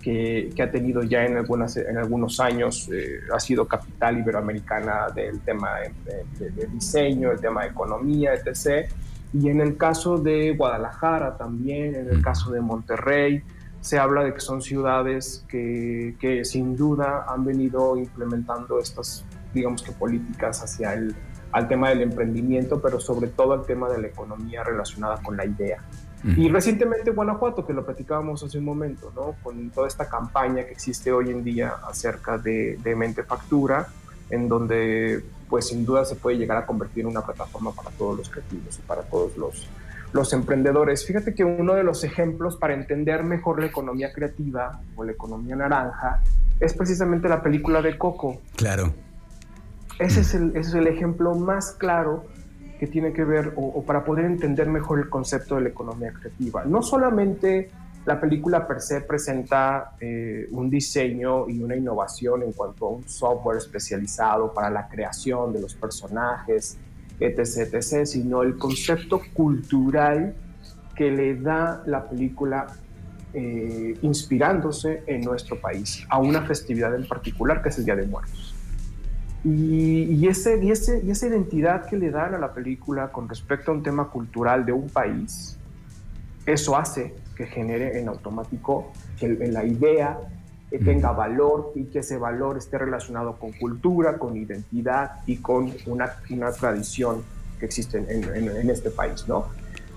que, 0.00 0.50
que 0.56 0.62
ha 0.62 0.70
tenido 0.70 1.02
ya 1.02 1.24
en, 1.26 1.36
algunas, 1.36 1.76
en 1.76 1.98
algunos 1.98 2.40
años, 2.40 2.88
eh, 2.90 3.20
ha 3.32 3.38
sido 3.38 3.68
capital 3.68 4.18
iberoamericana 4.18 5.08
del 5.14 5.40
tema 5.40 5.80
de, 5.80 6.50
de 6.50 6.66
diseño, 6.68 7.30
el 7.30 7.40
tema 7.40 7.64
de 7.64 7.68
economía, 7.68 8.32
etc. 8.34 8.90
Y 9.32 9.48
en 9.48 9.60
el 9.60 9.76
caso 9.76 10.18
de 10.18 10.54
Guadalajara 10.54 11.36
también, 11.36 11.94
en 11.94 12.08
el 12.08 12.22
caso 12.22 12.50
de 12.50 12.60
Monterrey, 12.60 13.42
se 13.80 13.98
habla 13.98 14.22
de 14.24 14.34
que 14.34 14.40
son 14.40 14.62
ciudades 14.62 15.44
que, 15.48 16.14
que, 16.20 16.44
sin 16.44 16.76
duda 16.76 17.24
han 17.28 17.44
venido 17.44 17.96
implementando 17.96 18.78
estas, 18.78 19.24
digamos 19.52 19.82
que 19.82 19.92
políticas 19.92 20.62
hacia 20.62 20.94
el 20.94 21.14
al 21.52 21.68
tema 21.68 21.90
del 21.90 22.00
emprendimiento, 22.02 22.80
pero 22.80 22.98
sobre 22.98 23.28
todo 23.28 23.52
al 23.52 23.64
tema 23.64 23.88
de 23.90 24.00
la 24.00 24.08
economía 24.08 24.64
relacionada 24.64 25.22
con 25.22 25.36
la 25.36 25.44
idea. 25.44 25.82
Y 26.36 26.48
recientemente 26.48 27.10
Guanajuato, 27.10 27.66
que 27.66 27.72
lo 27.72 27.84
platicábamos 27.84 28.44
hace 28.44 28.58
un 28.58 28.64
momento, 28.64 29.12
¿no? 29.14 29.34
con 29.42 29.70
toda 29.70 29.88
esta 29.88 30.08
campaña 30.08 30.64
que 30.64 30.70
existe 30.70 31.12
hoy 31.12 31.30
en 31.30 31.42
día 31.42 31.74
acerca 31.88 32.38
de, 32.38 32.78
de 32.80 32.94
Mente 32.94 33.24
Factura, 33.24 33.88
en 34.30 34.48
donde 34.48 35.24
pues 35.52 35.68
sin 35.68 35.84
duda 35.84 36.06
se 36.06 36.16
puede 36.16 36.38
llegar 36.38 36.56
a 36.56 36.64
convertir 36.64 37.02
en 37.02 37.08
una 37.08 37.20
plataforma 37.20 37.72
para 37.72 37.90
todos 37.90 38.16
los 38.16 38.30
creativos 38.30 38.78
y 38.78 38.80
para 38.88 39.02
todos 39.02 39.36
los, 39.36 39.68
los 40.10 40.32
emprendedores. 40.32 41.04
Fíjate 41.04 41.34
que 41.34 41.44
uno 41.44 41.74
de 41.74 41.84
los 41.84 42.04
ejemplos 42.04 42.56
para 42.56 42.72
entender 42.72 43.22
mejor 43.22 43.60
la 43.60 43.66
economía 43.66 44.14
creativa 44.14 44.80
o 44.96 45.04
la 45.04 45.12
economía 45.12 45.54
naranja 45.54 46.22
es 46.58 46.72
precisamente 46.72 47.28
la 47.28 47.42
película 47.42 47.82
de 47.82 47.98
Coco. 47.98 48.40
Claro. 48.56 48.94
Ese 49.98 50.20
es 50.20 50.32
el, 50.32 50.56
ese 50.56 50.70
es 50.70 50.74
el 50.74 50.86
ejemplo 50.86 51.34
más 51.34 51.72
claro 51.72 52.24
que 52.80 52.86
tiene 52.86 53.12
que 53.12 53.24
ver 53.24 53.52
o, 53.54 53.82
para 53.84 54.04
poder 54.04 54.24
entender 54.24 54.70
mejor 54.70 55.00
el 55.00 55.10
concepto 55.10 55.56
de 55.56 55.64
la 55.64 55.68
economía 55.68 56.14
creativa. 56.14 56.64
No 56.64 56.80
solamente 56.80 57.70
la 58.04 58.20
película 58.20 58.66
per 58.66 58.80
se 58.80 59.00
presenta 59.02 59.92
eh, 60.00 60.48
un 60.50 60.68
diseño 60.68 61.48
y 61.48 61.62
una 61.62 61.76
innovación 61.76 62.42
en 62.42 62.52
cuanto 62.52 62.86
a 62.86 62.90
un 62.90 63.08
software 63.08 63.58
especializado 63.58 64.52
para 64.52 64.70
la 64.70 64.88
creación 64.88 65.52
de 65.52 65.60
los 65.60 65.74
personajes, 65.74 66.78
etc., 67.20 67.72
etc., 67.72 68.04
sino 68.04 68.42
el 68.42 68.56
concepto 68.56 69.22
cultural 69.32 70.34
que 70.96 71.10
le 71.10 71.36
da 71.36 71.82
la 71.86 72.08
película 72.08 72.66
eh, 73.34 73.96
inspirándose 74.02 75.04
en 75.06 75.22
nuestro 75.22 75.60
país 75.60 76.04
a 76.10 76.18
una 76.18 76.42
festividad 76.42 76.94
en 76.94 77.06
particular 77.06 77.62
que 77.62 77.68
es 77.68 77.78
el 77.78 77.84
Día 77.84 77.96
de 77.96 78.06
Muertos. 78.06 78.54
Y, 79.44 80.28
ese, 80.28 80.62
y, 80.62 80.70
ese, 80.70 81.02
y 81.04 81.10
esa 81.10 81.26
identidad 81.26 81.86
que 81.86 81.96
le 81.96 82.10
dan 82.10 82.34
a 82.34 82.38
la 82.38 82.52
película 82.52 83.10
con 83.10 83.28
respecto 83.28 83.72
a 83.72 83.74
un 83.74 83.82
tema 83.82 84.08
cultural 84.08 84.64
de 84.64 84.72
un 84.72 84.88
país, 84.88 85.58
eso 86.46 86.76
hace 86.76 87.14
que 87.36 87.46
genere 87.46 87.98
en 87.98 88.08
automático 88.08 88.92
que 89.18 89.28
la 89.28 89.64
idea 89.64 90.18
tenga 90.78 91.12
valor 91.12 91.72
y 91.74 91.84
que 91.84 92.00
ese 92.00 92.16
valor 92.16 92.58
esté 92.58 92.78
relacionado 92.78 93.36
con 93.38 93.52
cultura, 93.52 94.18
con 94.18 94.36
identidad 94.36 95.20
y 95.26 95.36
con 95.36 95.72
una, 95.86 96.16
una 96.30 96.52
tradición 96.52 97.22
que 97.58 97.66
existe 97.66 97.98
en, 97.98 98.70
este 98.70 98.90
país, 98.90 99.26
¿no? 99.28 99.48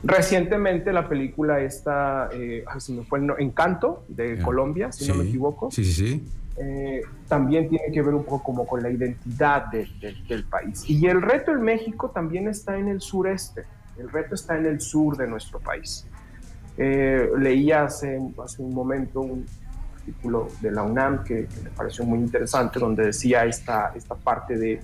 Recientemente 0.03 0.93
la 0.93 1.09
película 1.09 1.61
esta, 1.61 2.29
eh, 2.31 2.63
se 2.77 2.91
me 2.91 3.03
fue 3.03 3.19
el 3.19 3.31
Encanto 3.39 4.05
de 4.07 4.37
Colombia, 4.39 4.91
si 4.91 5.07
no 5.07 5.15
me 5.15 5.23
equivoco. 5.23 5.71
Sí, 5.71 5.83
sí, 5.83 5.93
sí. 5.93 6.29
Eh, 6.57 7.01
también 7.27 7.67
tiene 7.67 7.91
que 7.91 8.01
ver 8.01 8.13
un 8.13 8.23
poco 8.23 8.43
como 8.43 8.67
con 8.67 8.83
la 8.83 8.89
identidad 8.89 9.65
del 9.67 10.45
país. 10.45 10.87
Y 10.87 11.07
el 11.07 11.21
reto 11.21 11.51
en 11.51 11.61
México 11.61 12.11
también 12.11 12.47
está 12.47 12.77
en 12.77 12.87
el 12.87 13.01
sureste, 13.01 13.63
el 13.97 14.09
reto 14.11 14.35
está 14.35 14.57
en 14.57 14.67
el 14.67 14.79
sur 14.79 15.17
de 15.17 15.27
nuestro 15.27 15.59
país. 15.59 16.05
Eh, 16.77 17.29
leía 17.37 17.85
hace, 17.85 18.19
hace, 18.43 18.61
un 18.61 18.73
momento 18.73 19.21
un 19.21 19.45
artículo 19.97 20.49
de 20.61 20.71
la 20.71 20.83
UNAM 20.83 21.23
que, 21.23 21.47
me 21.63 21.69
pareció 21.69 22.03
muy 22.05 22.19
interesante, 22.19 22.79
donde 22.79 23.05
decía 23.05 23.45
esta, 23.45 23.93
esta 23.95 24.15
parte 24.15 24.57
de 24.57 24.81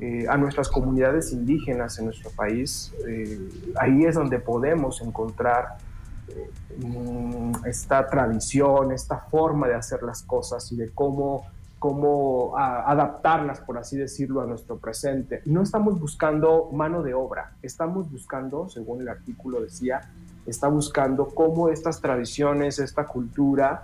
eh, 0.00 0.26
a 0.28 0.36
nuestras 0.36 0.68
comunidades 0.68 1.32
indígenas 1.32 1.98
en 1.98 2.06
nuestro 2.06 2.30
país, 2.30 2.92
eh, 3.06 3.38
ahí 3.80 4.04
es 4.04 4.14
donde 4.14 4.38
podemos 4.38 5.00
encontrar 5.00 5.78
mm, 6.78 7.66
esta 7.66 8.06
tradición, 8.06 8.92
esta 8.92 9.18
forma 9.18 9.68
de 9.68 9.74
hacer 9.74 10.02
las 10.02 10.22
cosas 10.22 10.70
y 10.72 10.76
de 10.76 10.90
cómo 10.90 11.46
cómo 11.78 12.56
adaptarlas, 12.56 13.60
por 13.60 13.78
así 13.78 13.96
decirlo, 13.96 14.40
a 14.40 14.46
nuestro 14.46 14.78
presente. 14.78 15.42
No 15.44 15.62
estamos 15.62 16.00
buscando 16.00 16.70
mano 16.72 17.02
de 17.02 17.14
obra, 17.14 17.52
estamos 17.62 18.10
buscando, 18.10 18.68
según 18.68 19.00
el 19.02 19.08
artículo 19.08 19.60
decía, 19.60 20.00
está 20.48 20.68
buscando 20.68 21.26
cómo 21.28 21.68
estas 21.68 22.00
tradiciones, 22.00 22.78
esta 22.78 23.04
cultura 23.04 23.82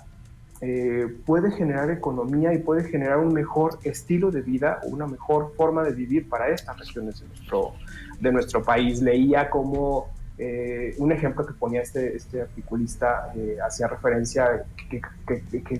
eh, 0.60 1.14
puede 1.26 1.50
generar 1.50 1.90
economía 1.90 2.54
y 2.54 2.58
puede 2.58 2.84
generar 2.84 3.18
un 3.18 3.34
mejor 3.34 3.78
estilo 3.82 4.30
de 4.30 4.40
vida, 4.40 4.80
una 4.84 5.06
mejor 5.06 5.52
forma 5.56 5.82
de 5.82 5.92
vivir 5.92 6.28
para 6.28 6.48
estas 6.48 6.78
regiones 6.78 7.20
de 7.20 7.26
nuestro, 7.26 7.72
de 8.18 8.32
nuestro 8.32 8.62
país. 8.62 9.02
Leía 9.02 9.50
como 9.50 10.06
eh, 10.38 10.94
un 10.98 11.12
ejemplo 11.12 11.44
que 11.44 11.52
ponía 11.52 11.82
este, 11.82 12.16
este 12.16 12.40
articulista 12.40 13.32
eh, 13.36 13.58
hacía 13.64 13.88
referencia 13.88 14.64
que, 14.88 15.02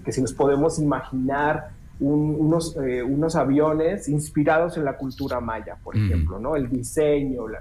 que, 0.04 0.12
si 0.12 0.20
nos 0.20 0.34
podemos 0.34 0.78
imaginar 0.78 1.70
unos, 2.00 2.76
unos 2.76 3.36
aviones 3.36 4.08
inspirados 4.08 4.76
en 4.76 4.84
la 4.84 4.96
cultura 4.96 5.40
maya, 5.40 5.76
por 5.82 5.96
ejemplo, 5.96 6.40
¿no? 6.40 6.56
El 6.56 6.68
diseño, 6.68 7.46
la, 7.46 7.60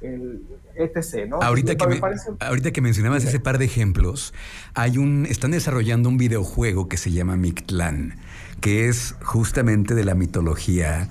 el 0.00 0.42
etc. 0.76 1.26
¿no? 1.28 1.40
Ahorita, 1.40 1.74
que, 1.76 2.00
ahorita 2.40 2.70
que 2.70 2.80
mencionabas 2.80 3.24
ese 3.24 3.40
par 3.40 3.58
de 3.58 3.64
ejemplos, 3.64 4.34
hay 4.74 4.98
un, 4.98 5.26
están 5.28 5.52
desarrollando 5.52 6.08
un 6.08 6.18
videojuego 6.18 6.88
que 6.88 6.96
se 6.96 7.10
llama 7.12 7.36
Mictlán, 7.36 8.16
que 8.60 8.88
es 8.88 9.14
justamente 9.22 9.94
de 9.94 10.04
la 10.04 10.14
mitología 10.14 11.08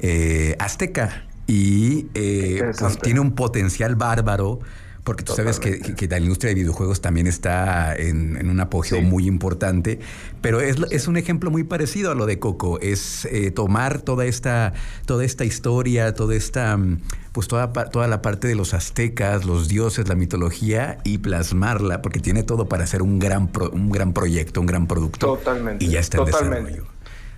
eh, 0.00 0.56
azteca 0.58 1.26
y 1.46 2.06
eh, 2.14 2.72
pues 2.78 2.98
tiene 2.98 3.20
un 3.20 3.34
potencial 3.34 3.96
bárbaro 3.96 4.60
porque 5.04 5.24
tú 5.24 5.32
sabes 5.32 5.58
que, 5.58 6.08
la 6.08 6.18
industria 6.18 6.50
de 6.50 6.54
videojuegos 6.54 7.00
también 7.00 7.26
está 7.26 7.94
en, 7.96 8.48
un 8.48 8.60
apogeo 8.60 9.02
muy 9.02 9.26
importante, 9.26 9.98
pero 10.40 10.60
es, 10.60 10.76
es, 10.90 11.08
un 11.08 11.16
ejemplo 11.16 11.50
muy 11.50 11.64
parecido 11.64 12.12
a 12.12 12.14
lo 12.14 12.26
de 12.26 12.38
Coco, 12.38 12.78
es 12.80 13.24
eh, 13.24 13.50
tomar 13.50 14.00
toda 14.02 14.26
esta, 14.26 14.74
toda 15.06 15.24
esta 15.24 15.44
historia, 15.44 16.14
toda 16.14 16.36
esta, 16.36 16.76
mm, 16.76 17.00
pues 17.32 17.48
toda, 17.48 17.72
toda 17.72 18.06
la 18.06 18.22
parte 18.22 18.46
de 18.46 18.54
los 18.54 18.74
aztecas, 18.74 19.44
los 19.44 19.68
dioses, 19.68 20.08
la 20.08 20.14
mitología 20.14 20.98
y 21.04 21.18
plasmarla, 21.18 22.00
porque 22.00 22.20
tiene 22.20 22.44
todo 22.44 22.68
para 22.68 22.84
hacer 22.84 23.02
un 23.02 23.18
gran, 23.18 23.50
un 23.72 23.90
gran 23.90 24.12
proyecto, 24.12 24.60
un 24.60 24.66
gran 24.66 24.86
producto. 24.86 25.26
Totalmente. 25.36 25.84
Y 25.84 25.88
ya 25.90 26.00
está 26.00 26.18
en 26.18 26.24
desarrollo. 26.26 26.86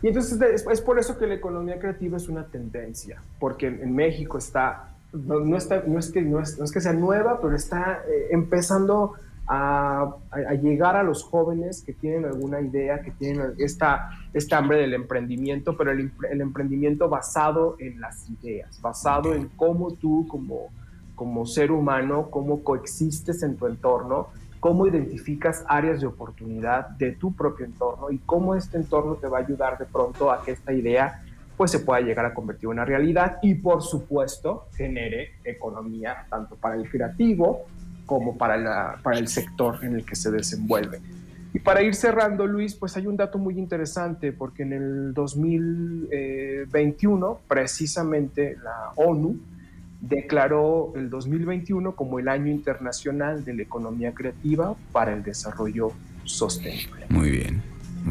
Y 0.03 0.09
entonces 0.09 0.39
es, 0.71 0.81
por 0.83 0.99
eso 0.99 1.17
que 1.17 1.27
la 1.27 1.35
economía 1.35 1.79
creativa 1.79 2.19
es 2.19 2.29
una 2.29 2.45
tendencia, 2.49 3.23
porque 3.41 3.69
en 3.69 3.95
México 3.95 4.37
está 4.37 4.94
no, 5.15 5.57
está, 5.57 5.83
no, 5.87 5.99
es 5.99 6.11
que, 6.11 6.23
no, 6.23 6.41
es, 6.41 6.59
que 6.73 6.81
sea 6.81 6.93
nueva, 6.93 7.41
pero 7.41 7.55
está 7.55 8.03
eh, 8.09 8.29
empezando 8.31 9.13
a, 9.47 10.17
llegar 10.63 10.97
a 10.97 11.03
los 11.03 11.23
jóvenes 11.23 11.83
que 11.83 11.93
tienen 11.93 12.25
alguna 12.25 12.61
idea, 12.61 13.03
que 13.03 13.11
tienen 13.11 13.53
esta, 13.59 14.11
esta 14.33 14.59
hambre 14.59 14.79
del 14.79 14.95
emprendimiento, 14.95 15.77
pero 15.77 15.93
el, 15.93 16.11
el, 16.31 16.41
emprendimiento 16.41 17.09
basado 17.09 17.77
en 17.79 18.01
las 18.01 18.29
ideas, 18.29 18.81
basado 18.81 19.35
en 19.35 19.49
cómo 19.57 19.93
tú 19.93 20.27
como, 20.29 20.71
como 21.15 21.47
ser 21.47 21.71
humano, 21.71 22.29
cómo 22.31 22.65
coexistes 22.65 23.43
en 23.43 23.57
tu 23.57 23.67
entorno, 23.67 24.29
cómo 24.61 24.87
identificas 24.87 25.63
áreas 25.69 26.01
de 26.01 26.07
oportunidad 26.07 26.89
de 26.91 27.13
tu 27.13 27.35
propio 27.35 27.67
entorno 27.67 28.11
y 28.11 28.19
cómo 28.19 28.55
este 28.55 28.79
entorno 28.79 29.17
te 29.17 29.29
va 29.29 29.39
a 29.39 29.41
ayudar 29.43 29.77
de 29.77 29.85
pronto 29.85 30.33
a 30.33 30.43
que 30.43 30.53
esta 30.53 30.73
idea 30.73 31.23
pues 31.57 31.71
se 31.71 31.81
pueda 31.81 32.01
llegar 32.01 32.27
a 32.27 32.35
convertir 32.35 32.65
en 32.65 32.71
una 32.71 32.85
realidad 32.85 33.39
y 33.43 33.55
por 33.55 33.83
supuesto 33.83 34.67
genere 34.77 35.35
economía 35.45 36.27
tanto 36.29 36.57
para 36.57 36.77
el 36.77 36.89
creativo 36.89 37.63
como 38.07 38.37
para, 38.37 38.97
para 39.03 39.19
el 39.19 39.29
sector 39.29 39.79
en 39.83 39.95
el 39.95 40.05
que 40.05 40.17
se 40.17 40.31
desenvuelve. 40.31 41.01
Y 41.55 41.61
para 41.61 41.83
ir 41.83 41.95
cerrando, 41.95 42.47
Luis, 42.49 42.75
pues 42.75 42.97
hay 42.97 43.07
un 43.07 43.17
dato 43.17 43.39
muy 43.39 43.57
interesante, 43.57 44.33
porque 44.33 44.65
en 44.65 44.73
el 44.73 45.15
2021, 45.15 47.41
precisamente 47.47 48.57
la 48.63 48.91
ONU 48.97 49.39
declaró 50.01 50.93
el 50.97 51.09
2021 51.09 51.95
como 51.95 52.19
el 52.19 52.27
año 52.29 52.51
internacional 52.51 53.45
de 53.45 53.55
la 53.55 53.63
economía 53.63 54.13
creativa 54.13 54.75
para 54.91 55.13
el 55.13 55.23
desarrollo 55.23 55.93
sostenible. 56.25 57.07
Muy 57.09 57.31
bien. 57.31 57.44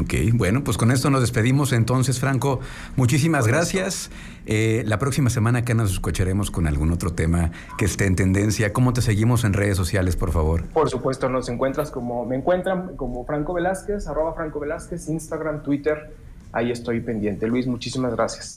Ok, 0.03 0.13
bueno, 0.33 0.63
pues 0.65 0.77
con 0.77 0.91
esto 0.91 1.09
nos 1.09 1.21
despedimos 1.21 1.71
entonces, 1.71 2.19
Franco. 2.19 2.59
Muchísimas 2.97 3.47
gracias. 3.47 4.11
Eh, 4.45 4.83
la 4.85 4.99
próxima 4.99 5.29
semana 5.29 5.59
acá 5.59 5.73
nos 5.73 5.91
escucharemos 5.93 6.51
con 6.51 6.67
algún 6.67 6.91
otro 6.91 7.13
tema 7.13 7.51
que 7.77 7.85
esté 7.85 8.05
en 8.05 8.17
tendencia. 8.17 8.73
¿Cómo 8.73 8.91
te 8.91 9.01
seguimos 9.01 9.45
en 9.45 9.53
redes 9.53 9.77
sociales, 9.77 10.17
por 10.17 10.31
favor? 10.33 10.65
Por 10.65 10.89
supuesto, 10.89 11.29
nos 11.29 11.47
encuentras 11.47 11.89
como, 11.89 12.25
me 12.25 12.35
encuentran 12.35 12.97
como 12.97 13.25
Franco 13.25 13.53
Velázquez, 13.53 14.07
arroba 14.07 14.33
Franco 14.33 14.59
Velázquez, 14.59 15.07
Instagram, 15.07 15.63
Twitter. 15.63 16.13
Ahí 16.51 16.71
estoy 16.71 16.99
pendiente. 16.99 17.47
Luis, 17.47 17.65
muchísimas 17.65 18.11
gracias. 18.13 18.51